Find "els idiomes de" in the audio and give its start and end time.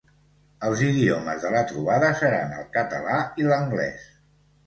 0.67-1.51